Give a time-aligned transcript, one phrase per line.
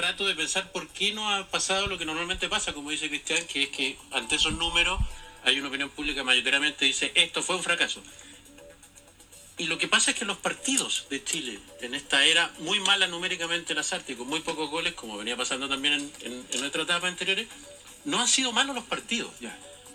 [0.00, 3.44] trato de pensar por qué no ha pasado lo que normalmente pasa, como dice Cristian,
[3.48, 5.00] que es que ante esos números
[5.42, 8.00] hay una opinión pública mayoritariamente dice esto fue un fracaso.
[9.56, 13.08] Y lo que pasa es que los partidos de Chile, en esta era muy mala
[13.08, 16.82] numéricamente las artes, con muy pocos goles, como venía pasando también en, en, en nuestra
[16.84, 17.48] etapa anteriores,
[18.04, 19.32] no han sido malos los partidos.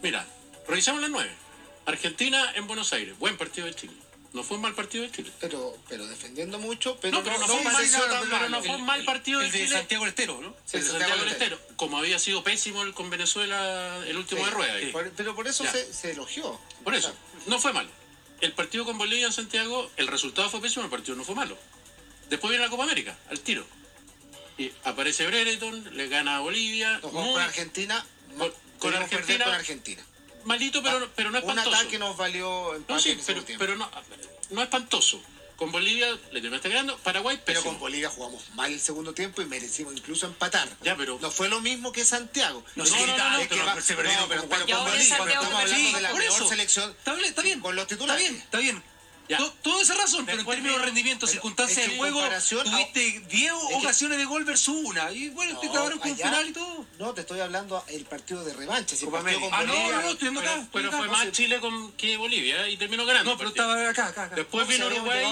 [0.01, 0.27] Mira,
[0.67, 1.31] revisamos las nueve.
[1.85, 3.93] Argentina en Buenos Aires, buen partido de Chile.
[4.33, 5.31] No fue un mal partido de Chile.
[5.39, 7.75] Pero, pero defendiendo mucho, pero no, pero no, fue, un mal,
[8.29, 10.55] pero no fue un mal partido el, de, el de Santiago del Estero, ¿no?
[10.65, 11.59] Sí, el de Santiago del Estero.
[11.75, 14.79] Como había sido pésimo el con Venezuela el último Sí, de rueda.
[14.79, 14.85] sí.
[14.87, 16.59] Por- pero por eso se, se elogió.
[16.83, 17.13] Por eso,
[17.45, 17.89] no fue malo.
[18.41, 21.55] El partido con Bolivia en Santiago, el resultado fue pésimo, el partido no fue malo.
[22.29, 23.65] Después viene la Copa América, al tiro.
[24.57, 26.99] Y aparece Brereton, le gana a Bolivia.
[27.03, 28.03] Muy con Argentina.
[28.37, 30.03] Con- con Argentina- con Argentina.
[30.45, 31.75] Malito, pero, pero no Un espantoso.
[31.75, 33.65] ataque nos valió empate No, sí, en el pero, segundo tiempo.
[33.65, 33.91] pero no,
[34.51, 35.21] no espantoso.
[35.55, 36.97] Con Bolivia le terminaste ganando.
[36.97, 37.73] Paraguay, Pero pésimo.
[37.73, 40.67] con Bolivia jugamos mal el segundo tiempo y merecimos incluso empatar.
[40.81, 42.65] Ya, pero- No fue lo mismo que Santiago.
[42.75, 44.79] No, no, no, que pero va- se perdieron no, pero, con pero.
[44.83, 46.49] Bolivia, Santiago estamos hablando perdió de la eso.
[46.49, 47.59] selección Está bien, está bien.
[47.61, 48.29] con los Está titulares.
[48.29, 48.83] bien, está bien.
[49.29, 49.37] Ya.
[49.37, 52.21] To- Toda esa razón, pero en términos de rendimiento, pero circunstancias es que de juego,
[52.63, 55.11] tuviste 10 que- ocasiones de gol versus una.
[55.13, 56.85] Y bueno, te No, acabaron con penal y todo.
[56.99, 58.95] No, te estoy hablando el partido de revancha.
[58.97, 60.51] Si el Copa partido con Ah, no, Bolivia- no, no, estoy viendo acá.
[60.55, 60.97] Pero, pero acá.
[60.97, 61.31] fue más sí.
[61.31, 63.31] Chile con, que Bolivia y terminó ganando.
[63.31, 63.73] No, pero el partido.
[63.77, 64.35] estaba acá, acá, acá.
[64.35, 65.25] Después vino Uruguay.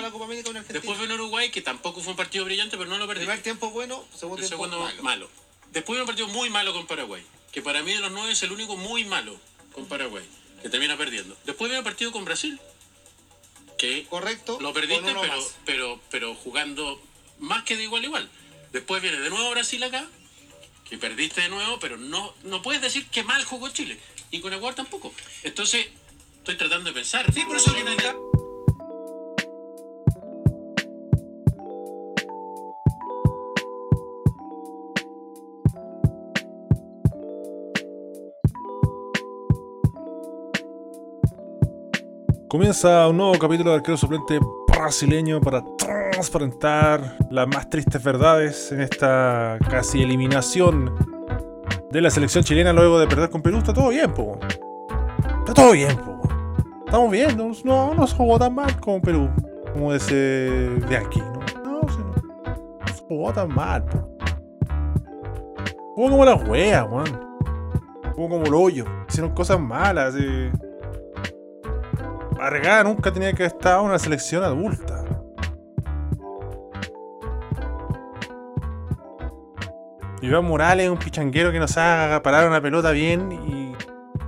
[0.70, 3.26] Después vino Uruguay, que tampoco fue un partido brillante, pero no lo perdió.
[3.26, 5.04] Primer tiempo bueno, segundo tiempo segundo malo.
[5.04, 5.30] malo.
[5.72, 8.42] Después vino un partido muy malo con Paraguay, que para mí de los nueve es
[8.44, 9.38] el único muy malo
[9.74, 10.24] con Paraguay,
[10.62, 11.38] que termina perdiendo.
[11.46, 12.60] Después vino un partido con Brasil,
[14.10, 14.60] Correcto.
[14.62, 15.56] lo perdiste, pero, más.
[15.66, 17.02] pero, pero jugando
[17.40, 18.30] más que de igual a igual.
[18.72, 20.08] Después viene de nuevo Brasil acá,
[20.90, 24.00] que perdiste de nuevo, pero no, no puedes decir que mal jugó Chile.
[24.30, 25.14] Y con Ecuador tampoco.
[25.44, 25.88] Entonces,
[26.38, 27.32] estoy tratando de pensar.
[27.34, 28.31] Sí, por eso que no
[42.52, 48.82] Comienza un nuevo capítulo de Arquero Suplente brasileño para transparentar las más tristes verdades en
[48.82, 50.94] esta casi eliminación
[51.90, 53.60] de la selección chilena luego de perder con Perú.
[53.60, 54.38] Está todo bien, po.
[55.40, 56.20] Está todo bien, po.
[56.86, 59.30] Estamos bien, no, no, se jugó tan mal como Perú,
[59.72, 61.40] como ese de aquí, ¿no?
[61.64, 64.10] No, sí, no, no se jugó tan mal, po.
[65.96, 67.18] Jugó como la wea, weón.
[68.14, 68.84] Jugó como el hoyo.
[69.08, 70.52] Hicieron cosas malas, eh.
[72.42, 75.06] Arregada nunca tenía que estar en una selección adulta.
[80.24, 83.76] Iván Morales es un pichanguero que nos haga parar una pelota bien y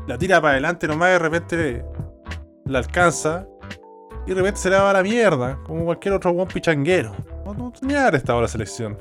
[0.06, 1.86] la tira para adelante nomás y de repente
[2.66, 3.48] la alcanza
[4.28, 7.16] y de repente se le va a la mierda, como cualquier otro buen pichanguero.
[7.44, 8.96] No, no tenía que estado la selección.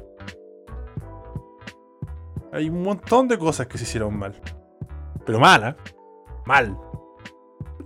[2.50, 4.40] Hay un montón de cosas que se hicieron mal.
[5.26, 5.76] Pero mal, ¿eh?
[6.46, 6.78] Mal.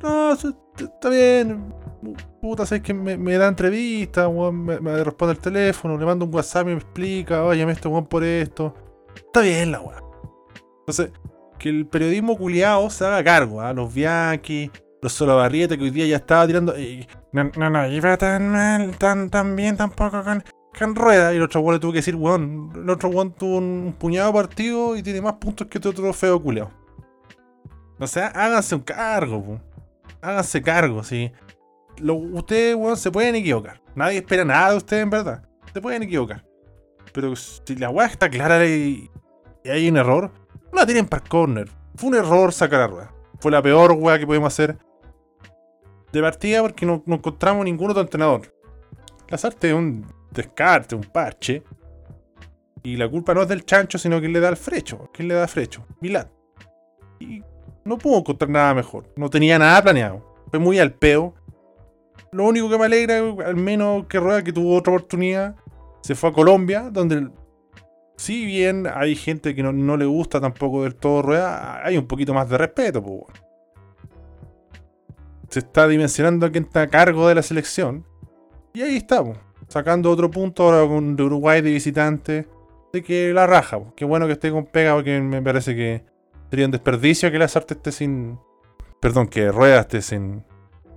[0.00, 0.36] No,
[0.84, 1.74] está bien.
[2.40, 6.34] Puta, sabes que me, me da entrevista, weón, me, responde el teléfono, le mando un
[6.34, 8.74] WhatsApp y me explica, oye, me este weón por esto.
[9.14, 10.02] Está bien la weá.
[10.80, 11.10] Entonces,
[11.58, 13.72] que el periodismo culiado se haga cargo, ¿ah?
[13.72, 14.70] Los Bianchi,
[15.02, 16.74] los Solabarrieta que hoy día ya estaba tirando.
[17.32, 20.44] no, no, no, iba tan mal, tan, tan bien tampoco con,
[20.78, 21.32] con rueda.
[21.32, 24.32] Y el otro weón le tuvo que decir, weón, el otro weón tuvo un puñado
[24.32, 26.70] partido y tiene más puntos que este otro feo culiado.
[27.98, 29.60] O sea, háganse un cargo, po.
[30.26, 31.30] Háganse cargo, sí.
[31.98, 33.80] Lo- ustedes, weón, se pueden equivocar.
[33.94, 35.48] Nadie espera nada de ustedes, en verdad.
[35.72, 36.44] Se pueden equivocar.
[37.12, 39.08] Pero si la weá está clara y,
[39.62, 40.32] y hay un error,
[40.72, 41.68] no la tienen para corner.
[41.94, 43.14] Fue un error sacar la rueda.
[43.38, 44.76] Fue la peor weá que pudimos hacer
[46.12, 48.52] de partida porque no, encontramos ningún otro entrenador.
[49.28, 51.62] Lazarte es un descarte, un parche.
[52.82, 55.08] Y la culpa no es del chancho, sino que le da al frecho.
[55.12, 55.86] ¿Quién le da al frecho?
[56.00, 56.26] Milad.
[57.20, 57.42] Y
[57.86, 59.04] no pudo encontrar nada mejor.
[59.16, 60.36] No tenía nada planeado.
[60.50, 61.34] Fue muy al peo.
[62.32, 65.54] Lo único que me alegra, al menos que Rueda, que tuvo otra oportunidad,
[66.02, 67.28] se fue a Colombia, donde
[68.16, 72.34] si bien hay gente que no, le gusta tampoco del todo Rueda, hay un poquito
[72.34, 73.26] más de respeto.
[75.48, 78.04] Se está dimensionando a quien está a cargo de la selección.
[78.74, 79.38] Y ahí estamos,
[79.68, 82.48] sacando otro punto ahora con Uruguay de visitante.
[82.92, 86.04] De que la raja, qué bueno que esté con pega porque me parece que
[86.50, 88.38] sería un desperdicio que Lazarte esté sin.
[89.00, 90.44] Perdón, que Rueda esté sin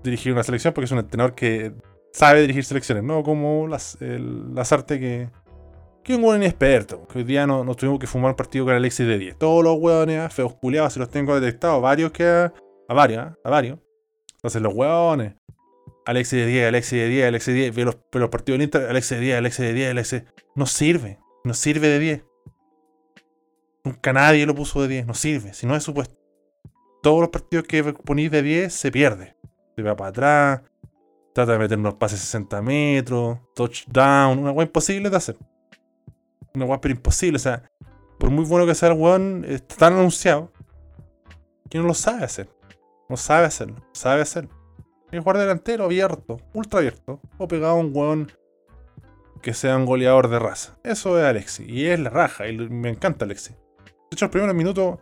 [0.04, 1.74] dirigir una selección porque es un entrenador que
[2.14, 5.30] sabe dirigir selecciones, no como las, el Lazarte que.
[6.04, 7.06] Que un buen inexperto.
[7.08, 9.38] Que hoy día no- nos tuvimos que fumar un partido con Alexis de 10.
[9.38, 11.82] Todos los hueones, ah, feos culiados, se los tengo detectados.
[11.82, 12.24] Varios que.
[12.26, 13.80] A, varios, ah, a varios.
[14.36, 15.34] Entonces los hueones.
[16.06, 17.76] Alexis de 10, Alexis de 10, Alexis de 10.
[17.76, 20.24] Ve los, los partidos del Inter, Alexis de 10, Alexis de 10, Alexis.
[20.56, 21.20] No sirve.
[21.44, 22.24] No sirve de 10.
[23.84, 26.16] Nunca nadie lo puso de 10, no sirve, si no es supuesto.
[27.02, 29.36] Todos los partidos que ponís de 10 se pierde.
[29.76, 30.62] Se va para atrás,
[31.34, 35.38] trata de meter unos pases 60 metros, touchdown, una weá imposible de hacer.
[36.54, 37.72] Una weá pero imposible, o sea,
[38.18, 40.52] por muy bueno que sea el weón, está tan anunciado
[41.70, 42.50] que no lo sabe hacer.
[43.08, 44.52] No sabe hacerlo, sabe hacerlo.
[45.12, 48.32] Es jugar delantero abierto, ultra abierto, o pegado a un weón
[49.42, 50.78] que sea un goleador de raza.
[50.84, 53.56] Eso es Alexi, y es la raja, y me encanta Alexi.
[54.12, 54.98] De hecho, los primeros minutos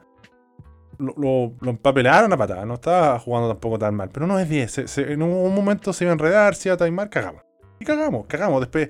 [1.00, 4.50] lo, lo, lo empapelaron a patada, no estaba jugando tampoco tan mal, pero no es
[4.50, 4.72] 10.
[4.72, 7.42] se- se- en un momento se iba a enredar, se iba a timar, cagamos.
[7.80, 8.60] Y cagamos, cagamos.
[8.62, 8.90] Después,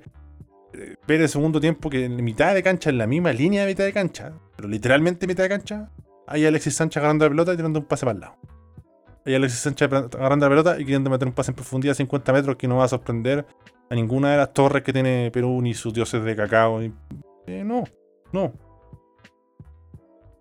[0.74, 3.68] eh, ver el segundo tiempo que en mitad de cancha, en la misma línea de
[3.68, 5.90] mitad de cancha, pero literalmente mitad de cancha,
[6.26, 8.36] hay Alexis Sánchez agarrando la pelota y tirando un pase para el lado.
[9.26, 12.32] Hay Alexis Sánchez agarrando la pelota y queriendo meter un pase en profundidad a 50
[12.34, 13.46] metros que no va a sorprender
[13.90, 16.82] a ninguna de las torres que tiene Perú ni sus dioses de cacao.
[16.82, 16.92] eh,
[17.66, 17.84] no,
[18.32, 18.54] no.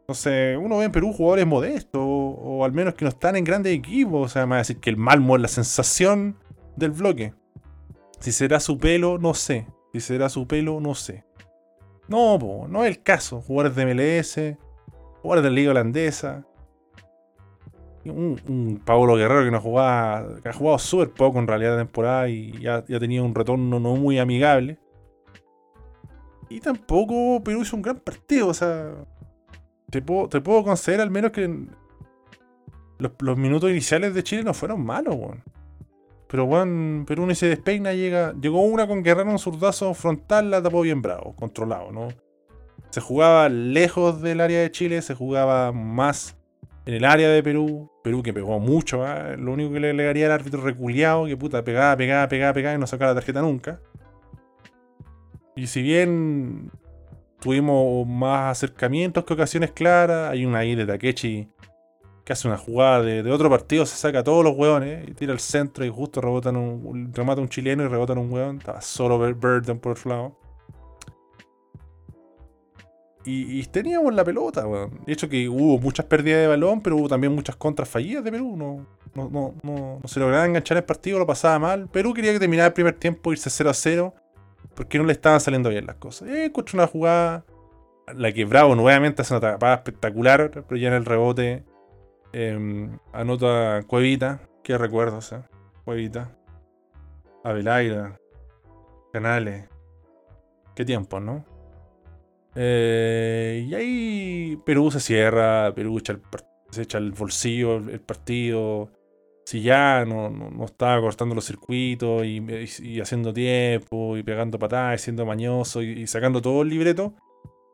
[0.06, 3.42] Entonces, uno ve en Perú jugadores modestos, o, o al menos que no están en
[3.42, 4.24] grandes equipos.
[4.24, 6.36] O sea, me va a decir que el Malmo es la sensación
[6.76, 7.34] del bloque.
[8.20, 9.66] Si será su pelo, no sé.
[9.92, 11.24] Si será su pelo, no sé.
[12.06, 12.38] No,
[12.68, 13.40] no es el caso.
[13.40, 14.56] Jugadores de MLS,
[15.22, 16.46] jugadores de la Liga Holandesa.
[18.04, 21.78] Un, un Pablo Guerrero que no jugaba, que ha jugado súper poco en realidad la
[21.78, 24.78] temporada y ya, ya tenía un retorno no muy amigable.
[26.48, 28.94] Y tampoco Perú hizo un gran partido, o sea,
[29.90, 31.66] te puedo, te puedo conceder al menos que
[32.98, 35.42] los, los minutos iniciales de Chile no fueron malos, weón.
[36.28, 38.34] Pero weón, Perú ni se despeina, llega.
[38.40, 42.08] Llegó una con Guerrero un zurdazo frontal, la tapó bien bravo, controlado, ¿no?
[42.90, 46.36] Se jugaba lejos del área de Chile, se jugaba más
[46.84, 47.90] en el área de Perú.
[48.02, 49.34] Perú que pegó mucho, ¿ah?
[49.36, 52.78] lo único que le alegaría al árbitro reculeado, que puta, pegaba, pegaba, pegaba, pegaba y
[52.78, 53.80] no sacaba la tarjeta nunca.
[55.56, 56.70] Y si bien
[57.46, 61.48] tuvimos más acercamientos que ocasiones claras, hay una ahí de Takechi
[62.24, 65.32] que hace una jugada de, otro partido, se saca a todos los hueones y tira
[65.32, 68.58] al centro y justo rebotan un, remata un chileno y rebotan un hueón.
[68.58, 70.38] Estaba solo Bur- Burden por otro lado.
[73.24, 75.00] Y, teníamos la pelota, weón.
[75.06, 78.32] De hecho que hubo muchas pérdidas de balón, pero hubo también muchas contras fallidas de
[78.32, 78.56] Perú.
[78.56, 81.88] No, no, no, no, se lograba enganchar el partido, lo pasaba mal.
[81.88, 84.14] Perú quería que terminara el primer tiempo, irse 0 a 0,
[84.76, 86.28] porque no le estaban saliendo bien las cosas.
[86.28, 87.44] Y encontré una jugada,
[88.14, 91.64] la que Bravo nuevamente hace una tapada espectacular, pero ya en el rebote
[92.32, 95.48] eh, anota Cuevita, que recuerdo, o sea,
[95.84, 96.36] Cuevita,
[97.42, 98.20] Abelaira,
[99.12, 99.68] Canales.
[100.74, 101.44] Qué tiempo, ¿no?
[102.54, 106.00] Eh, y ahí Perú se cierra, Perú
[106.70, 108.90] se echa el bolsillo el partido.
[109.46, 115.24] Si ya no, no, estaba cortando los circuitos y, haciendo tiempo y pegando patadas siendo
[115.24, 117.14] mañoso y, sacando todo el libreto,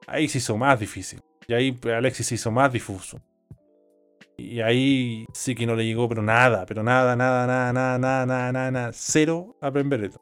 [0.06, 1.20] ahí se hizo más difícil.
[1.48, 3.22] Y ahí Alexis se hizo más difuso.
[4.36, 8.26] Y ahí sí que no le llegó, pero nada, pero nada, nada, nada, nada, nada,
[8.26, 8.90] nada, nada, nada.
[8.92, 10.20] Cero a Pembereto.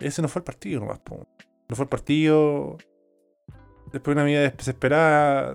[0.00, 1.24] Ese no fue el partido nomás, po.
[1.68, 2.78] No fue el partido.
[3.92, 5.54] Después una vida desesperada.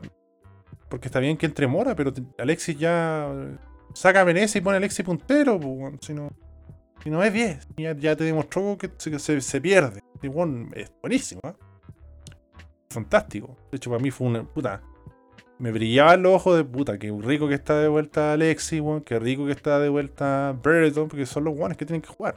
[0.90, 3.32] Porque está bien que entre Mora, pero Alexis ya
[3.94, 6.00] saca a Menezes y pone a Alexis puntero, weón.
[6.02, 6.14] si
[7.10, 7.68] no, es 10.
[7.78, 10.02] Ya, ya te demostró que se, se- se pierde.
[10.22, 10.28] Y,
[10.80, 11.54] es buenísimo, ¿eh?
[12.90, 13.56] Fantástico.
[13.72, 14.82] De hecho, para mí fue una puta.
[15.60, 16.98] Me brillaban los ojos de puta.
[16.98, 19.02] Qué rico que está de vuelta Alexis, weón.
[19.02, 22.36] Qué rico que está de vuelta Brereton, porque son los guanes que tienen que jugar.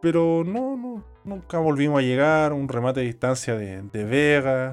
[0.00, 2.52] Pero no, no, nunca volvimos a llegar.
[2.52, 4.72] Un remate de distancia de, de Vega.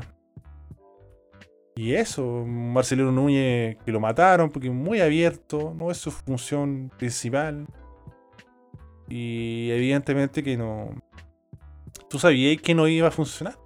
[1.78, 7.68] Y eso, Marcelino Núñez que lo mataron porque muy abierto, no es su función principal.
[9.08, 10.90] Y evidentemente que no.
[12.10, 13.58] Tú sabías que no iba a funcionar.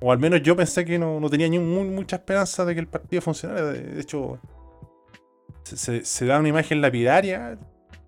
[0.00, 2.80] O al menos yo pensé que no, no tenía ni mu- mucha esperanza de que
[2.80, 3.62] el partido funcionara.
[3.72, 4.38] De, hecho,
[5.64, 7.58] se, da una imagen lapidaria.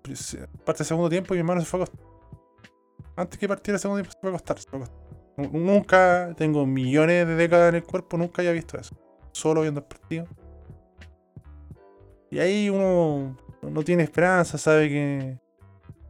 [0.02, 2.06] pues, Parte del segundo tiempo y mi hermano se fue a acostar.
[3.16, 4.56] Antes que partiera el segundo tiempo se fue a acostar.
[4.56, 4.96] acostar.
[5.36, 8.96] Nu- Nunca, tengo millones de décadas en el cuerpo, nunca había visto eso.
[9.38, 10.26] Solo viendo el partido.
[12.28, 15.38] Y ahí uno no tiene esperanza, sabe que.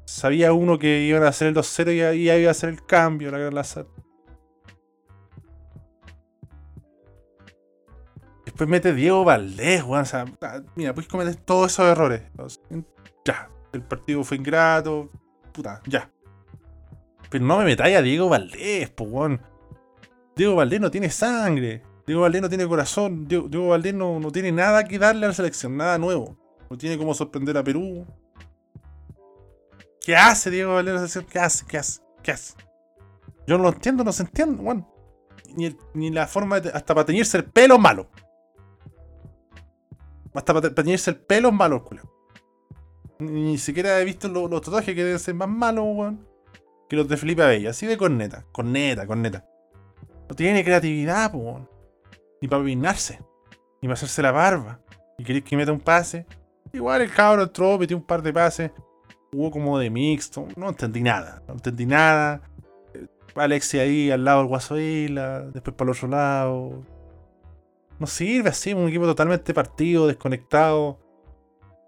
[0.06, 3.30] Sabía uno que iban a hacer el 2-0 y ahí iba a hacer el cambio,
[3.30, 3.86] la gran Lazar.
[8.46, 10.02] Después mete Diego Valdés, weón.
[10.02, 12.22] O sea, ah, mira, puedes cometer todos esos errores.
[13.26, 15.10] Ya, el partido fue ingrato.
[15.52, 16.10] Puta, ya.
[17.28, 19.28] Pero no me metáis a Diego Valdés, po.
[20.34, 21.82] Diego Valdés no tiene sangre.
[22.08, 23.28] Diego Valdés no tiene corazón.
[23.28, 26.36] Diego, Diego Valdés no, no tiene nada que darle a la selección, nada nuevo.
[26.70, 28.04] No tiene cómo sorprender a Perú.
[30.00, 31.26] ¿Qué hace Diego Valdés en la selección?
[31.30, 31.66] ¿Qué hace?
[31.66, 32.00] ¿Qué hace?
[32.22, 32.54] ¿Qué hace?
[33.46, 34.86] Yo no lo entiendo, no se entiende, weón.
[35.54, 38.08] ni, ni la forma de, hasta para teñirse el pelo es malo.
[40.34, 42.02] Hasta para, te- para teñirse el pelo es malo culo.
[43.18, 46.26] Ni siquiera he visto lo- los tatuajes que deben ser más malos, weón.
[46.88, 47.70] Que los de Felipe Abella.
[47.70, 48.46] Así de corneta.
[48.52, 49.46] Corneta, corneta.
[50.28, 51.68] No tiene creatividad, weón.
[52.40, 53.20] Ni para peinarse.
[53.80, 54.80] Ni para hacerse la barba.
[55.18, 56.26] Y queréis que meta un pase.
[56.72, 58.70] Igual el cabro entró, metió un par de pases.
[59.32, 60.46] Jugó como de mixto.
[60.56, 61.42] No entendí nada.
[61.46, 62.42] No entendí nada.
[62.94, 65.40] Eh, Alexi ahí al lado del Guaso Isla.
[65.52, 66.82] Después para el otro lado.
[67.98, 68.72] No sirve así.
[68.74, 70.98] Un equipo totalmente partido, desconectado.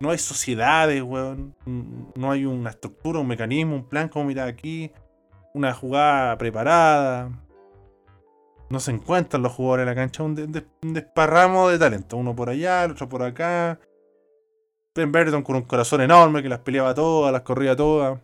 [0.00, 1.54] No hay sociedades, weón.
[2.16, 4.90] No hay una estructura, un mecanismo, un plan como mira aquí.
[5.52, 7.30] Una jugada preparada
[8.70, 12.34] no se encuentran los jugadores de la cancha, un, de, de, desparramo de talento, uno
[12.34, 13.78] por allá, el otro por acá.
[14.94, 18.18] Ben Burton con un corazón enorme que las peleaba todas, las corría todas.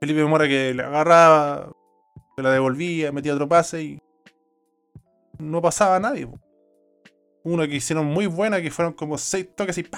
[0.00, 1.72] Felipe Mora que le agarraba,
[2.36, 4.02] se la devolvía, metía otro pase y
[5.38, 6.26] no pasaba a nadie.
[6.26, 6.38] Po.
[7.44, 9.88] Una que hicieron muy buena, que fueron como seis toques y.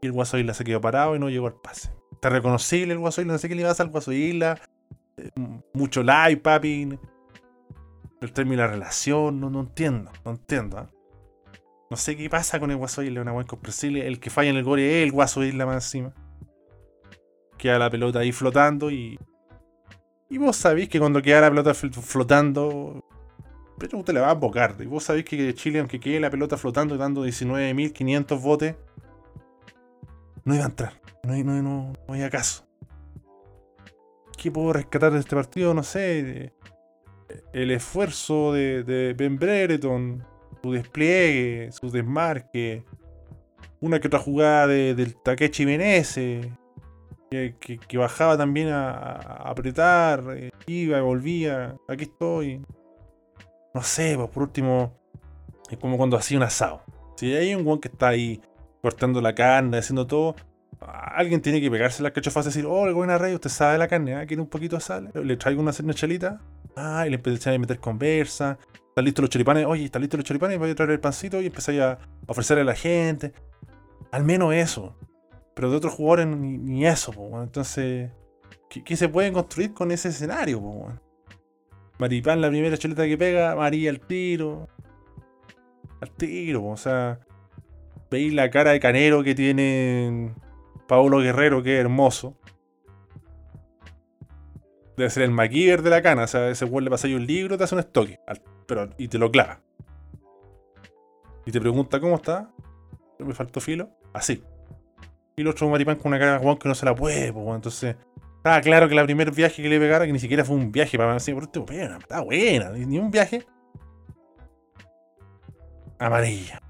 [0.00, 1.90] Y el Guaso Isla se quedó parado y no llegó al pase.
[2.12, 4.60] Está reconocible el Guaso no sé qué le pasa al Guaso Isla.
[5.74, 6.98] Mucho live, papi.
[8.20, 10.78] El término de la relación, no, no entiendo, no entiendo.
[10.78, 10.90] ¿ah?
[11.90, 14.06] No sé qué pasa con el Guaso Isla, una incomprensible.
[14.06, 16.12] El que falla en el gol es el Guaso Isla más encima.
[17.56, 19.18] Queda la pelota ahí flotando y.
[20.30, 23.04] Y vos sabéis que cuando queda la pelota fl- flotando.
[23.78, 24.74] Pero usted la va a embocar.
[24.80, 28.76] Y vos sabéis que Chile, aunque quede la pelota flotando y dando 19.500 botes,
[30.44, 31.00] no iba a entrar.
[31.22, 32.67] No, hay- no, no, no hay acaso.
[34.38, 35.74] ¿Qué puedo rescatar de este partido?
[35.74, 36.52] No sé.
[37.52, 40.24] El esfuerzo de, Ben Brereton,
[40.62, 42.84] su despliegue, su desmarque,
[43.80, 46.46] una que otra jugada de- del Takechi Menezes,
[47.30, 52.64] que, que- bajaba también a, a apretar, eh, iba, volvía, aquí estoy.
[53.74, 54.94] No sé, pues por último,
[55.70, 56.82] es como cuando hacía un asado.
[57.16, 58.40] Si hay un guan que está ahí
[58.80, 60.34] cortando la carne, haciendo todo,
[60.80, 63.88] alguien tiene que pegarse las cachofas y decir, oh, el buen rey, usted sabe la
[63.88, 64.26] carne, ¿ah?
[64.26, 65.10] ¿quiere un poquito de sal?
[65.14, 66.40] Le traigo una, una chelita,
[66.76, 68.58] ah, y le empezáis a meter conversa,
[68.98, 71.46] están listos los choripanes, oye, están listos los choripanes, voy a traer el pancito y
[71.46, 73.32] empezáis a ofrecerle a la gente.
[74.10, 74.96] Al menos eso.
[75.54, 78.10] Pero de otros jugadores ni, eso, entonces,
[78.68, 80.60] ¿qué, se puede construir con ese escenario?
[80.60, 80.88] Po?
[81.98, 84.68] Maripán, la primera chelita que pega, María al tiro.
[86.00, 87.20] Al tiro, o sea,
[88.10, 90.32] veis la cara de canero que tiene
[90.88, 92.36] Paulo Guerrero, que es hermoso.
[94.96, 96.24] Debe ser el MacGyver de la cana.
[96.24, 98.18] O sea, ese weón le pasa ahí un libro, te hace un estoque.
[98.66, 99.60] Pero, y te lo clava.
[101.46, 102.50] Y te pregunta cómo está.
[103.18, 103.90] Me faltó filo.
[104.12, 104.42] Así.
[105.36, 107.46] Y el otro maripán con una cara weón que no se la puede, pues.
[107.54, 107.96] Entonces.
[108.38, 110.96] Estaba claro que la primer viaje que le pegara, que ni siquiera fue un viaje
[110.96, 111.60] para decir, por este
[111.98, 113.44] está buena, ni un viaje.
[115.98, 116.60] Amarilla.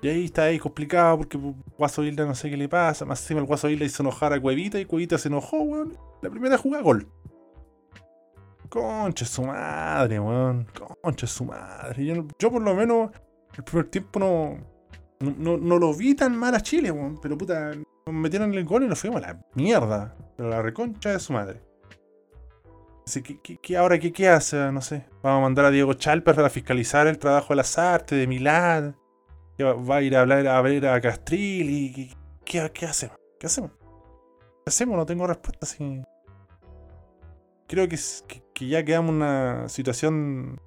[0.00, 1.38] Y ahí está ahí complicado porque
[1.76, 3.04] Guaso Isla no sé qué le pasa.
[3.04, 5.98] Más encima el Guaso Isla hizo enojar a Cuevita y Cuevita se enojó, weón.
[6.22, 7.08] La primera jugada, gol.
[8.68, 10.66] Concha su madre, weón.
[11.02, 12.04] Concha su madre.
[12.38, 13.10] Yo, por lo menos
[13.56, 14.58] el primer tiempo no,
[15.20, 17.18] no, no, lo vi tan mal a Chile, weón.
[17.20, 17.72] Pero puta,
[18.06, 20.14] nos metieron el gol y nos fuimos a la mierda.
[20.36, 21.60] Pero la reconcha de su madre.
[23.06, 24.70] Así que, ¿qué, qué- ahora qué, qué hace?
[24.70, 25.06] No sé.
[25.22, 28.96] Vamos a mandar a Diego Chalper para fiscalizar el trabajo de las artes, de Milán.
[29.60, 33.16] Va, a ir a hablar a ver a Castril y ¿qué, qué, hacemos?
[33.40, 33.72] ¿Qué hacemos?
[33.72, 34.96] ¿Qué hacemos?
[34.96, 35.58] No tengo respuesta.
[35.62, 36.02] Así.
[37.66, 37.98] Creo que,
[38.54, 40.60] que, ya quedamos en una situación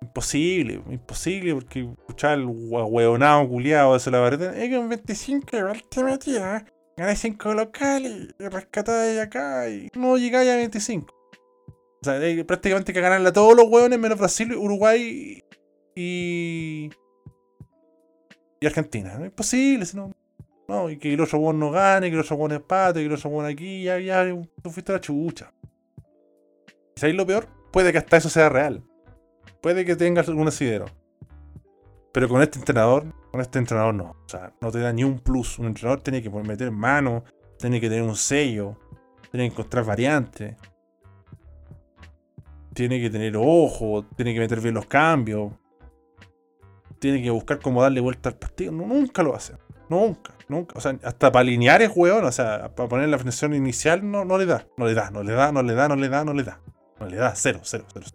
[0.00, 5.82] imposible, imposible, porque escuchar el hueonado culiado de la verdad es que un 25 igual
[5.90, 6.64] te metía,
[6.96, 11.14] ganáis 5 locales y rescatáis acá y no llegáis a 25.
[12.00, 15.42] O sea, hay prácticamente que ganarle a todos los hueones menos Brasil, Uruguay
[15.96, 16.90] y.
[18.60, 19.16] y Argentina.
[19.18, 20.12] No es posible, si no.
[20.90, 23.98] Y que el otro no gane, que el otro empate, que el otro aquí, ya,
[23.98, 24.24] ya,
[24.62, 25.52] tú fuiste la chucha.
[26.94, 27.48] ¿Y sabéis lo peor?
[27.72, 28.84] Puede que hasta eso sea real.
[29.62, 30.86] Puede que tengas algún asidero.
[32.12, 34.10] Pero con este entrenador, con este entrenador no.
[34.10, 35.58] O sea, no te da ni un plus.
[35.58, 37.24] Un entrenador tiene que meter mano,
[37.58, 38.76] tiene que tener un sello,
[39.30, 40.54] tiene que encontrar variantes,
[42.74, 45.52] tiene que tener ojo, tiene que meter bien los cambios,
[46.98, 48.72] tiene que buscar cómo darle vuelta al partido.
[48.72, 49.54] Nunca lo hace.
[49.88, 50.74] Nunca, nunca.
[50.76, 52.24] O sea, hasta para alinear es weón.
[52.24, 54.66] O sea, para poner la función inicial no, no le da.
[54.76, 56.60] No le da, no le da, no le da, no le da, no le da.
[57.00, 58.06] No le da, cero, cero, cero.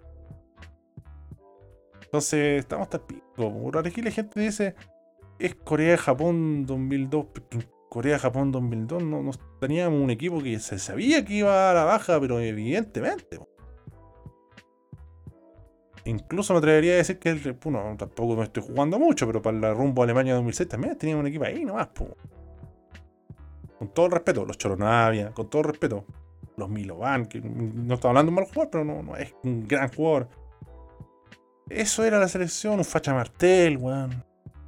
[2.04, 3.72] Entonces, estamos hasta el pico.
[3.80, 4.76] Aquí la gente dice,
[5.40, 7.26] es Corea-Japón 2002.
[7.34, 11.74] porque en Corea-Japón 2002 no, no teníamos un equipo que se sabía que iba a
[11.74, 13.40] la baja, pero evidentemente.
[16.04, 16.10] Po.
[16.10, 19.58] incluso me atrevería a decir que el, bueno, tampoco me estoy jugando mucho, pero para
[19.58, 22.16] la rumbo a Alemania 2006 también teníamos un equipo ahí nomás, po.
[23.80, 26.06] Con todo el respeto, los Choronavia, con todo el respeto.
[26.56, 29.68] Los Milovan, que no estaba hablando de un mal jugador, pero no, no es un
[29.68, 30.30] gran jugador.
[31.70, 34.24] Eso era la selección, un facha martel, weón.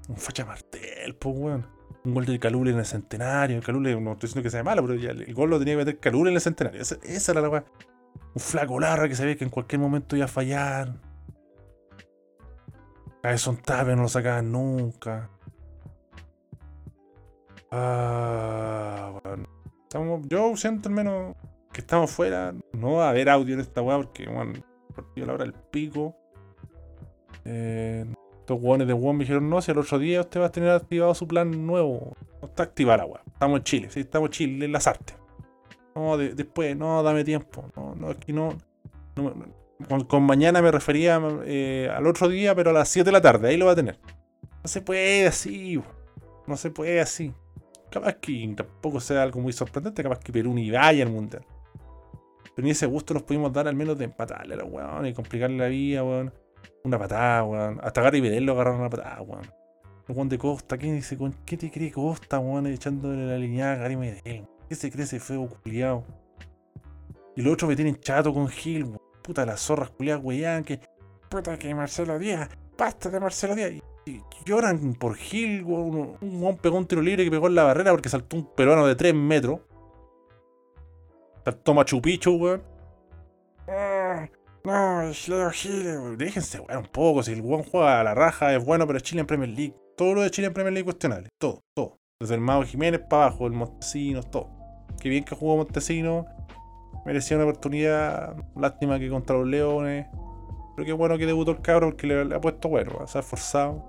[0.07, 1.67] Un facha martel, pues, weón.
[2.03, 3.61] Un gol de Calule en el centenario.
[3.61, 6.29] Calule, no estoy diciendo que sea malo, pero el gol lo tenía que meter Calule
[6.31, 6.81] en el centenario.
[6.81, 7.65] Esa, esa era la weón.
[8.33, 10.95] Un flaco larga que sabía que en cualquier momento iba a fallar.
[13.25, 15.31] Cabezón Tapia no lo sacaban nunca.
[17.71, 19.19] Ah.
[19.81, 21.35] Estamos- yo siento al menos
[21.73, 22.53] que estamos fuera.
[22.73, 24.53] No va a haber audio en esta weá porque, bueno,
[24.95, 26.15] partido la hora del pico.
[27.45, 28.05] Eh,
[28.41, 30.69] estos weones de WOM me dijeron, no, si el otro día usted va a tener
[30.69, 32.15] activado su plan nuevo.
[32.43, 33.23] No está activada la weá.
[33.25, 35.17] Estamos en Chile, sí, estamos en Chile, en las artes.
[35.95, 37.65] No, de- después, no, dame tiempo.
[37.75, 38.49] No, no, aquí no.
[39.15, 39.33] no.
[40.07, 43.49] Con, mañana me refería eh, al otro día, pero a las 7 de la tarde,
[43.49, 43.99] ahí lo va a tener.
[44.63, 45.81] No se puede así,
[46.47, 47.33] no se puede así.
[47.91, 51.45] Capaz que tampoco sea algo muy sorprendente, capaz que Perú ni vaya al mundial.
[52.55, 55.13] Pero ni ese gusto nos pudimos dar al menos de empatarle a los weón y
[55.13, 56.33] complicarle la vida, weón.
[56.83, 57.79] Una patada, weón.
[57.83, 59.45] Hasta Gary Vidal lo agarraron una patada, weón.
[60.07, 61.17] El weón de Costa, ¿qué dice?
[61.45, 62.67] ¿Qué te cree Costa, weón?
[62.67, 63.97] Echándole la línea a Gary.
[64.23, 66.05] ¿Qué se cree ese feo culiado?
[67.35, 69.04] Y los otros me tienen chato con Gil, weón.
[69.25, 70.79] Puta, las zorras culiadas, weón, que.
[71.29, 72.49] Puta, que Marcelo Díaz.
[72.77, 73.71] Basta de Marcelo Díaz.
[74.05, 75.63] Y, y lloran por Gil.
[75.63, 78.85] Un- Un pegó un tiro libre que pegó en la barrera porque saltó un peruano
[78.85, 79.61] de 3 metros.
[81.43, 82.63] Saltó Machu Picchu, weón.
[83.67, 84.27] Ah,
[84.63, 86.17] No, Leo Gil.
[86.17, 87.23] Déjense, weón, un poco.
[87.23, 89.75] Si el weón juega a la raja, es bueno, pero Chile en Premier League.
[89.97, 91.29] Todo lo de Chile en Premier League es cuestionable.
[91.39, 91.97] Todo, todo.
[92.19, 94.49] Desde el Mago Jiménez para abajo, el Montesinos, todo.
[94.99, 96.25] Qué bien que jugó Montesinos.
[97.05, 98.35] Merecía una oportunidad.
[98.55, 100.07] Lástima que contra los Leones.
[100.75, 103.83] Pero qué bueno que debutó el cabro porque le, ha puesto bueno, se ha esforzado.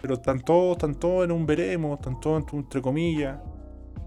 [0.00, 3.38] Pero están todos, están todos en un veremos, están todos entre, comillas.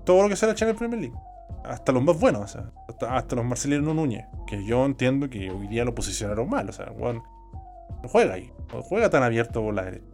[0.06, 1.18] Todo lo que se le echa en el Premier League.
[1.64, 4.26] Hasta los más buenos, o sea, hasta, hasta los Marcelino Núñez.
[4.48, 7.24] Que yo entiendo que hoy día lo posicionaron mal, o sea, weón
[8.06, 10.06] no juega ahí, no juega tan abierto por la derecha.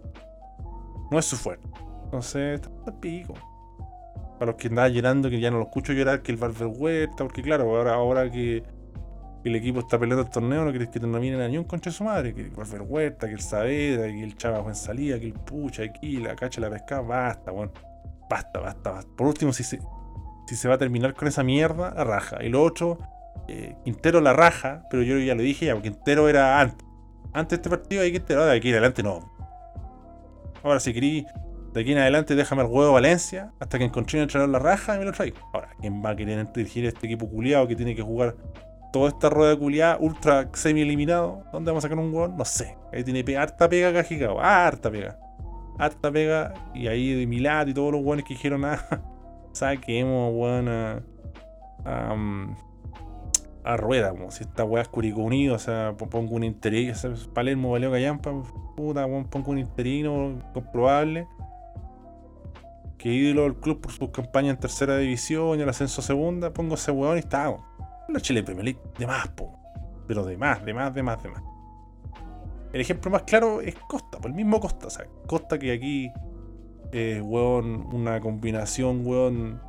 [1.11, 1.67] No es su fuerte.
[2.05, 3.33] Entonces, está pico.
[4.41, 7.17] Para los que andaban llorando, que ya no lo escucho llorar, que el Valver Huerta,
[7.17, 8.63] porque claro, ahora, ahora que
[9.43, 11.91] el equipo está peleando el torneo, no querés que te nominen a ni un concha
[11.91, 15.19] de su madre, que el Valver Huerta, que el Saavedra, que el Chava en salida,
[15.19, 17.71] que el Pucha, aquí, la cacha, la pesca, basta, weón.
[18.27, 19.11] Basta, basta, basta.
[19.15, 19.79] Por último, si se,
[20.47, 22.43] si se va a terminar con esa mierda, la raja.
[22.43, 22.97] Y lo otro,
[23.47, 26.83] eh, Quintero la raja, pero yo ya lo dije ya, porque Quintero era antes.
[27.31, 29.19] Antes de este partido hay Quintero, de aquí en adelante no.
[30.63, 31.27] Ahora si querí,
[31.73, 34.95] de aquí en adelante déjame el huevo Valencia hasta que encontré un entrenador la raja
[34.95, 35.37] y me lo traigo.
[35.53, 38.35] Ahora, ¿quién va a querer dirigir este equipo culiado que tiene que jugar
[38.91, 41.43] toda esta rueda culiada ultra semi eliminado?
[41.53, 42.35] ¿Dónde vamos a sacar un hueón?
[42.37, 42.77] No sé.
[42.91, 45.17] Ahí tiene harta pega Cajicao, harta pega.
[45.79, 46.53] Harta pega.
[46.73, 48.79] Y ahí de Milad y todos los hueones que dijeron, ah,
[49.53, 51.01] saquemos, weón, a,
[51.85, 52.55] a, mm,
[53.63, 56.93] a rueda, como si esta weá es Curicó Unido, o sea, po- pongo un interino,
[57.33, 58.31] Palermo, Valeo Callampa,
[58.75, 61.27] puta, pongo un interino comprobable.
[63.01, 66.75] Que ídolo del club por sus campañas en tercera división y el ascenso segunda, pongo
[66.75, 67.51] ese weón y está.
[68.09, 69.57] La Chile Premier League, de más, po.
[70.07, 71.29] Pero de más, de más, de más, de.
[72.73, 76.11] El ejemplo más claro es Costa, por el mismo Costa, o sea, Costa que aquí
[76.91, 79.59] eh, weón, una combinación, weón,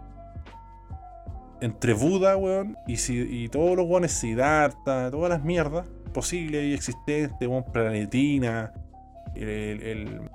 [1.61, 6.75] entre Buda, weón, y, si- y todos los weones Siddhartha, todas las mierdas posibles y
[6.75, 8.73] existentes, weón, Planetina,
[9.35, 10.31] el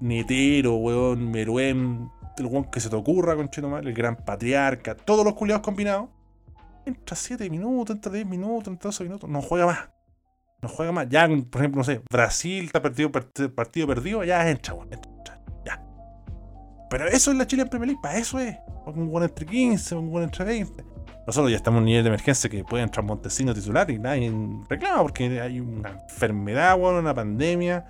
[0.00, 5.34] Netero, weón, Meruem, el weón que se te ocurra, conchetumal, el gran patriarca, todos los
[5.34, 6.08] culiados combinados,
[6.84, 9.88] entra 7 minutos, entra 10 minutos, entra 12 minutos, no juega más.
[10.62, 11.08] No juega más.
[11.08, 15.10] Ya, por ejemplo, no sé, Brasil está perdido, part- partido perdido, ya entra, weón, entra,
[15.64, 15.82] ya.
[16.90, 18.56] Pero eso es la Chile en Premier League, para eso es.
[18.86, 20.84] Un buen entre 15, un buen entre 20.
[21.26, 24.30] Nosotros ya estamos en un nivel de emergencia que puede entrar Montesino titular y nadie
[24.68, 27.86] reclama porque hay una enfermedad, weón, una pandemia.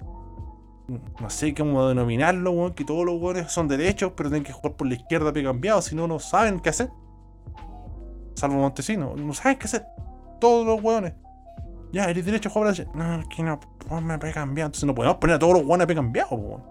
[0.86, 4.74] No sé cómo denominarlo, weón, que todos los weones son derechos, pero tienen que jugar
[4.74, 6.90] por la izquierda pie cambiado, si no, no saben qué hacer.
[8.34, 9.86] Salvo Montesino, no saben qué hacer.
[10.40, 11.14] Todos los weones.
[11.92, 13.14] Ya, eres derecho a jugar por la.
[13.14, 14.66] No, es que no, ponme pie cambiado.
[14.66, 16.62] Entonces no podemos poner a todos los weones a pie cambiado, weón.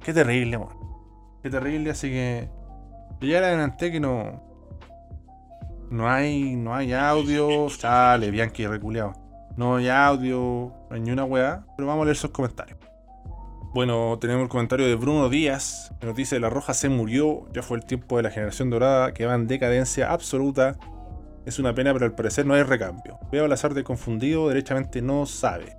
[0.00, 0.76] Qué terrible, weón.
[1.42, 2.48] Qué terrible, así que.
[3.20, 4.40] Ya le adelanté que no.
[5.90, 6.54] No hay.
[6.54, 7.68] No hay audio.
[7.68, 9.14] Sale, Bianchi reculeado.
[9.58, 10.72] No hay audio.
[10.88, 11.66] No ni una weá.
[11.76, 12.78] Pero vamos a leer sus comentarios.
[13.74, 17.62] Bueno, tenemos el comentario de Bruno Díaz, que nos dice: La Roja se murió, ya
[17.62, 20.78] fue el tiempo de la generación dorada, que va en decadencia absoluta.
[21.44, 23.18] Es una pena, pero al parecer no hay recambio.
[23.32, 25.76] Veo al azar de confundido, derechamente no sabe.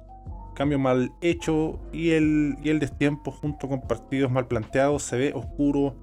[0.56, 5.32] Cambio mal hecho y el, y el destiempo junto con partidos mal planteados se ve
[5.34, 5.96] oscuro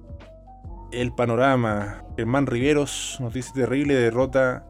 [0.91, 2.03] el panorama.
[2.15, 4.65] Germán Riveros nos dice terrible derrota.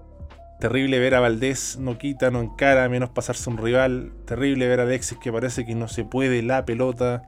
[0.60, 4.12] Terrible ver a Valdés, no quita, no encara, menos pasarse un rival.
[4.26, 7.22] Terrible ver a Alexis que parece que no se puede la pelota.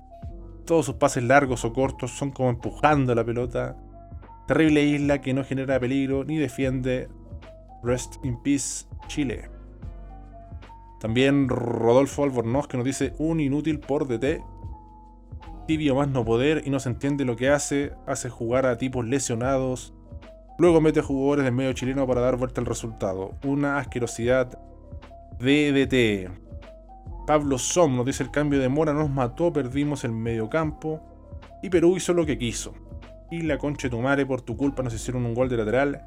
[0.66, 3.78] Todos sus pases largos o cortos son como empujando la pelota.
[4.48, 7.08] Terrible isla que no genera peligro ni defiende.
[7.84, 9.48] Rest in peace, Chile.
[11.00, 14.42] También Rodolfo Albornoz que nos dice un inútil por DT.
[15.68, 17.94] Tibio más no poder y no se entiende lo que hace.
[18.08, 19.94] Hace jugar a tipos lesionados.
[20.60, 23.34] Luego mete jugadores del medio chileno para dar vuelta al resultado.
[23.44, 24.60] Una asquerosidad.
[25.40, 26.30] DDT.
[27.26, 31.02] Pablo Som nos dice el cambio de Mora nos mató, perdimos el medio campo.
[31.64, 32.74] Y Perú hizo lo que quiso.
[33.32, 36.06] Y la concha de tu madre, por tu culpa nos hicieron un gol de lateral.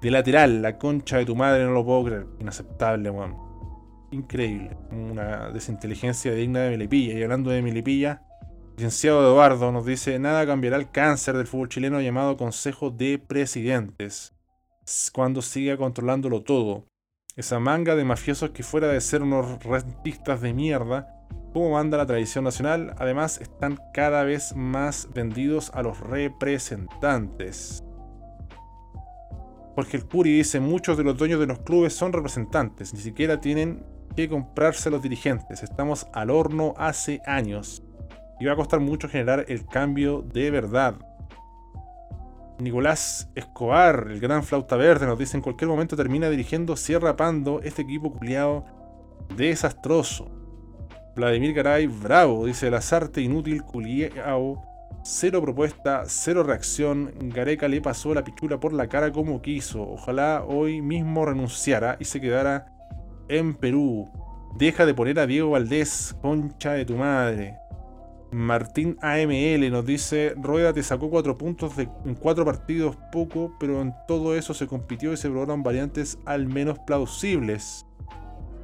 [0.00, 2.26] De lateral, la concha de tu madre, no lo puedo creer.
[2.38, 3.48] Inaceptable, weón
[4.10, 4.76] increíble.
[4.90, 7.18] Una desinteligencia digna de Melipilla.
[7.18, 8.22] Y hablando de Melipilla,
[8.78, 14.32] licenciado Eduardo nos dice: Nada cambiará el cáncer del fútbol chileno llamado Consejo de Presidentes.
[15.12, 16.84] Cuando siga controlándolo todo.
[17.34, 21.08] Esa manga de mafiosos que fuera de ser unos rentistas de mierda,
[21.52, 27.82] como manda la tradición nacional, además están cada vez más vendidos a los representantes.
[29.74, 33.40] Porque el Curi dice, muchos de los dueños de los clubes son representantes, ni siquiera
[33.40, 33.84] tienen
[34.16, 35.62] que comprarse los dirigentes.
[35.62, 37.82] Estamos al horno hace años.
[38.40, 40.94] Y va a costar mucho generar el cambio de verdad.
[42.58, 47.60] Nicolás Escobar, el gran flauta verde, nos dice en cualquier momento termina dirigiendo Sierra Pando,
[47.62, 48.64] este equipo culiado
[49.36, 50.30] desastroso.
[51.14, 54.62] Vladimir Garay, bravo, dice Lazarte, inútil, culiao.
[55.02, 57.12] Cero propuesta, cero reacción.
[57.20, 59.82] Gareca le pasó la pichula por la cara como quiso.
[59.82, 62.66] Ojalá hoy mismo renunciara y se quedara
[63.28, 64.10] en Perú.
[64.56, 67.56] Deja de poner a Diego Valdés, concha de tu madre.
[68.30, 73.80] Martín AML nos dice, Rueda te sacó cuatro puntos de, en cuatro partidos, poco, pero
[73.80, 77.86] en todo eso se compitió y se probaron variantes al menos plausibles.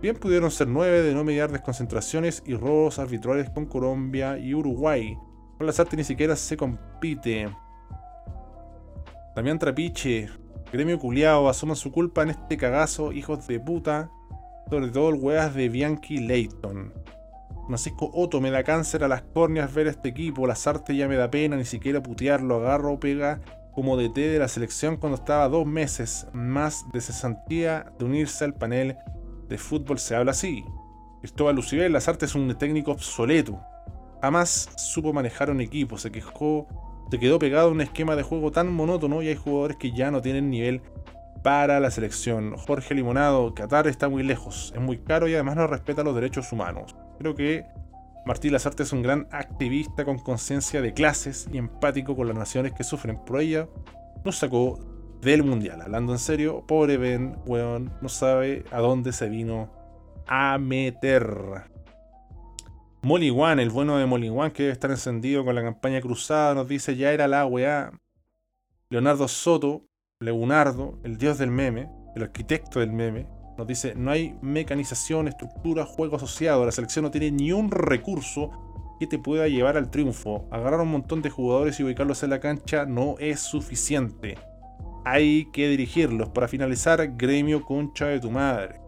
[0.03, 5.17] Bien pudieron ser nueve de no mediar desconcentraciones y robos arbitrales con Colombia y Uruguay.
[5.57, 7.49] Con las artes ni siquiera se compite.
[9.35, 10.29] Damián Trapiche,
[10.71, 14.11] gremio culiao, asuman su culpa en este cagazo, hijos de puta.
[14.69, 16.93] Sobre todo el weas de Bianchi Leighton.
[17.67, 20.47] Francisco Otto me da cáncer a las córneas ver este equipo.
[20.47, 22.57] Las artes ya me da pena, ni siquiera putearlo.
[22.57, 23.41] Agarro pega
[23.73, 28.55] como DT de la selección cuando estaba dos meses más de cesantía de unirse al
[28.55, 28.97] panel
[29.49, 29.99] de fútbol.
[29.99, 30.65] Se habla así.
[31.21, 33.59] Cristóbal Lucibel, las artes es un técnico obsoleto.
[34.21, 35.97] Jamás supo manejar un equipo.
[35.99, 36.67] Se quejó,
[37.11, 40.11] se quedó pegado a un esquema de juego tan monótono y hay jugadores que ya
[40.11, 40.83] no tienen nivel
[41.43, 42.57] para la selección.
[42.57, 46.51] Jorge Limonado, Qatar está muy lejos, es muy caro y además no respeta los derechos
[46.53, 46.97] humanos.
[47.19, 47.65] Creo que
[48.27, 52.73] Martí Lazarte es un gran activista con conciencia de clases y empático con las naciones
[52.73, 53.69] que sufren por ella.
[54.25, 54.79] Nos sacó
[55.21, 55.83] del mundial.
[55.83, 59.71] Hablando en serio, pobre Ben, weón, no sabe a dónde se vino
[60.27, 61.65] a meter.
[63.03, 66.55] Molly One, el bueno de Molly One, que debe estar encendido con la campaña cruzada,
[66.55, 67.93] nos dice ya era la weá.
[68.89, 69.83] Leonardo Soto,
[70.21, 75.85] Leonardo, el dios del meme, el arquitecto del meme, nos dice, no hay mecanización, estructura,
[75.85, 78.51] juego asociado, la selección no tiene ni un recurso
[78.99, 80.47] que te pueda llevar al triunfo.
[80.51, 84.39] Agarrar un montón de jugadores y ubicarlos en la cancha no es suficiente.
[85.05, 86.31] Hay que dirigirlos.
[86.31, 88.81] Para finalizar, gremio concha de tu madre.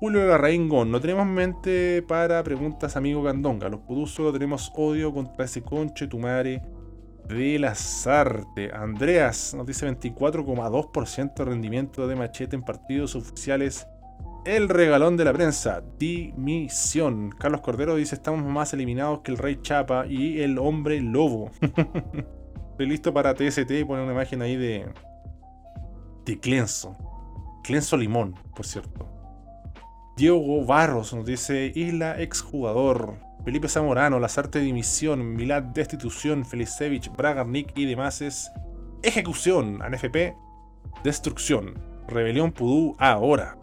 [0.00, 3.68] Julio Larraín no tenemos mente para preguntas amigo Gandonga.
[3.68, 6.60] Los pudusos tenemos odio contra ese conche tu madre
[7.28, 8.72] de las artes.
[8.72, 13.86] Andreas nos dice 24,2% de rendimiento de machete en partidos oficiales.
[14.44, 15.82] El regalón de la prensa.
[15.98, 17.30] Dimisión.
[17.30, 21.50] Carlos Cordero dice estamos más eliminados que el Rey Chapa y el Hombre Lobo.
[22.70, 24.86] Estoy listo para TST y pone una imagen ahí de...
[26.24, 26.96] De Clenso.
[27.62, 29.08] Clenso Limón, por cierto.
[30.16, 33.18] Diego Barros nos dice Isla exjugador.
[33.44, 38.50] Felipe Zamorano, Lazarte dimisión, Milad destitución, Felicevich, Bragarnik y demás es
[39.02, 40.34] ejecución, ANFP,
[41.02, 41.74] destrucción,
[42.08, 43.58] rebelión Pudú ahora.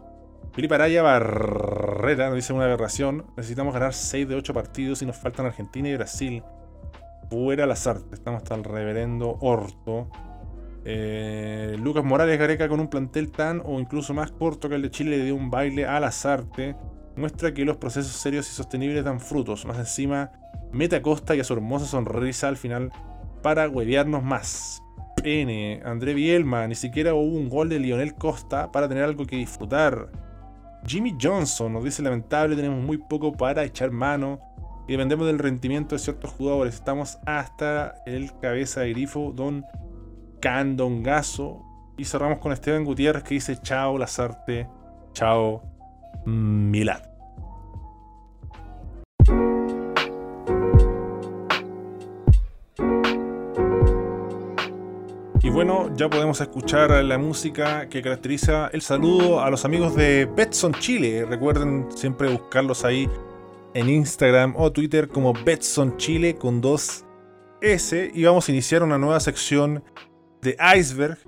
[0.52, 5.16] Felipe Araya Barrera nos dice una aberración, necesitamos ganar 6 de 8 partidos y nos
[5.16, 6.44] faltan Argentina y Brasil.
[7.28, 10.08] Fuera Lazarte, estamos hasta el reverendo Orto.
[10.84, 14.90] Eh, Lucas Morales Gareca con un plantel tan o incluso más corto que el de
[14.90, 16.76] Chile le dio un baile a Lazarte
[17.16, 19.64] muestra que los procesos serios y sostenibles dan frutos.
[19.66, 20.32] Más encima,
[20.72, 22.92] mete a Costa y a su hermosa sonrisa al final
[23.42, 24.82] para huevearnos más.
[25.22, 29.36] Pene, André Bielma, ni siquiera hubo un gol de Lionel Costa para tener algo que
[29.36, 30.10] disfrutar.
[30.86, 34.40] Jimmy Johnson nos dice lamentable, tenemos muy poco para echar mano
[34.88, 36.74] y dependemos del rendimiento de ciertos jugadores.
[36.74, 39.64] Estamos hasta el cabeza de grifo Don
[40.40, 41.64] Candongazo.
[41.96, 44.66] Y cerramos con Esteban Gutiérrez que dice chao Lazarte,
[45.12, 45.71] chao
[46.24, 47.02] Milad.
[55.44, 60.26] Y bueno, ya podemos escuchar la música que caracteriza el saludo a los amigos de
[60.26, 61.26] Betson Chile.
[61.28, 63.08] Recuerden siempre buscarlos ahí
[63.74, 67.04] en Instagram o Twitter como Betson Chile con dos
[67.60, 68.12] S.
[68.14, 69.82] Y vamos a iniciar una nueva sección
[70.42, 71.18] de Iceberg,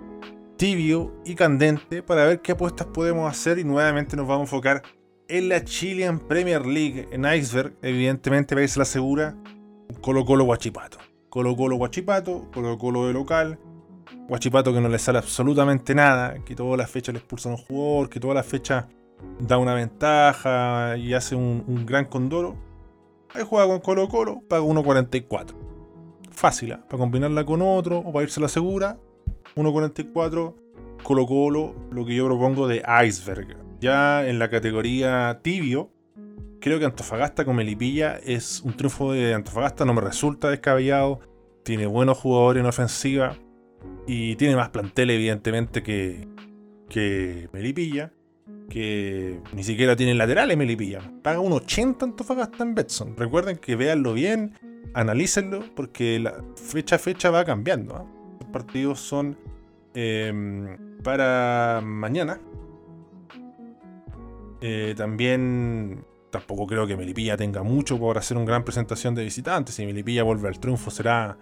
[0.57, 3.59] tibio y candente para ver qué apuestas podemos hacer.
[3.59, 4.83] Y nuevamente nos vamos a enfocar
[5.29, 7.09] en la Chilean Premier League.
[7.13, 9.37] En Iceberg, evidentemente, veis la segura
[10.01, 10.99] Colo Colo Guachipato.
[11.29, 13.59] Colo Colo Guachipato, Colo Colo de local.
[14.29, 17.63] Guachipato que no le sale absolutamente nada, que todas las fechas le expulsan a un
[17.63, 18.87] jugador, que todas las fechas
[19.39, 22.57] da una ventaja y hace un, gran condoro.
[23.35, 25.55] Ahí juega con Colo Colo, paga 1.44.
[26.31, 26.79] Fácil, ¿eh?
[26.89, 28.99] para combinarla con otro o para irse a la segura.
[29.57, 30.55] 1.44
[31.03, 33.57] Colo Colo, lo que yo propongo de Iceberg.
[33.81, 35.91] Ya en la categoría tibio,
[36.61, 41.21] creo que Antofagasta con Melipilla es un triunfo de Antofagasta, no me resulta descabellado.
[41.63, 43.37] Tiene buenos jugadores en ofensiva
[44.07, 46.27] y tiene más plantel, evidentemente, que,
[46.89, 48.13] que Melipilla.
[48.71, 51.03] Que ni siquiera tiene laterales Melipilla.
[51.23, 53.15] Paga un 80 Antofagasta en Betson.
[53.15, 54.55] Recuerden que véanlo bien,
[54.95, 57.97] analícenlo, porque la fecha a fecha va cambiando.
[57.97, 58.14] ¿ah?
[58.53, 59.37] Partidos son
[59.95, 62.41] eh, para mañana.
[64.61, 69.75] Eh, también tampoco creo que Melipilla tenga mucho por hacer una gran presentación de visitantes.
[69.75, 71.37] Si Melipilla vuelve al triunfo será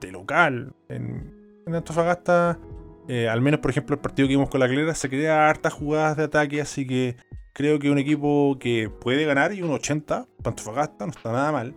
[0.00, 0.74] de local.
[0.88, 1.38] En,
[1.72, 2.58] Antofagasta,
[3.06, 5.72] eh, al menos por ejemplo el partido que vimos con la Clera, se crea hartas
[5.72, 7.14] jugadas de ataque, así que
[7.52, 11.52] creo que un equipo que puede ganar y un 80 para Antofagasta no está nada
[11.52, 11.74] mal.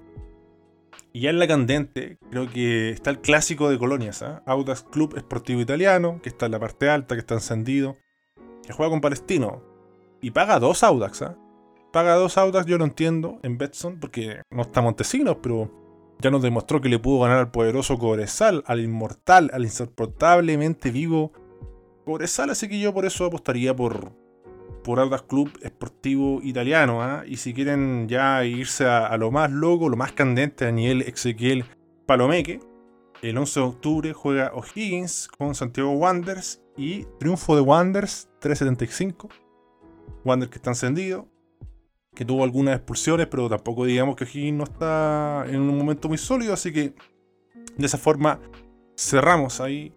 [1.15, 4.39] Y ya en la candente, creo que está el clásico de colonias, ¿eh?
[4.47, 7.97] Audax Club Esportivo Italiano, que está en la parte alta, que está encendido,
[8.65, 9.62] que juega con Palestino
[10.21, 11.36] y paga dos Audax, ¿eh?
[11.91, 15.69] Paga dos Audax, yo lo entiendo en Betson, porque no está Montesinos, pero
[16.17, 21.32] ya nos demostró que le pudo ganar al poderoso Cobresal, al inmortal, al insoportablemente vivo
[22.06, 24.13] Cobresal, así que yo por eso apostaría por,
[24.84, 27.02] por Audax Club Esportivo Italiano.
[27.02, 27.24] ¿ah?
[27.26, 31.65] Y si quieren ya irse a, a, lo más loco, lo más candente, Daniel Ezequiel
[32.06, 32.60] Palomeque,
[33.22, 39.30] el 11 de octubre juega O'Higgins con Santiago Wanderers y triunfo de Wanderers 375.
[40.26, 41.28] Wanderers que está encendido,
[42.13, 46.17] que tuvo algunas expulsiones, pero tampoco digamos que O'Higgins no está en un momento muy
[46.17, 46.93] sólido, así que
[47.78, 48.39] de esa forma
[48.96, 49.93] cerramos ahí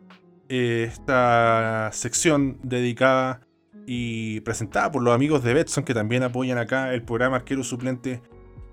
[0.49, 3.46] eh, esta sección dedicada
[3.87, 8.21] y presentada por los amigos de Betson que también apoyan acá el programa arquero suplente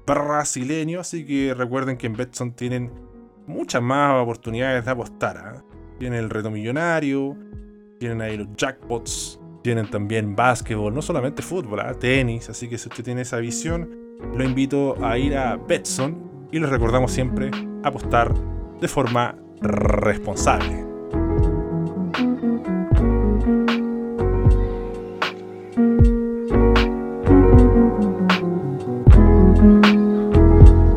[0.05, 0.99] brasileño.
[0.99, 2.91] Así que recuerden que en Betson tienen
[3.45, 5.55] muchas más oportunidades de apostar.
[5.55, 5.61] ¿eh?
[5.99, 7.37] Tienen el reto millonario,
[7.99, 11.93] tienen ahí los jackpots, tienen también básquetbol, no solamente fútbol, ¿eh?
[11.99, 12.49] tenis.
[12.49, 13.89] Así que si usted tiene esa visión,
[14.35, 17.51] lo invito a ir a Betson y les recordamos siempre
[17.83, 18.33] apostar
[18.81, 20.92] de forma responsable.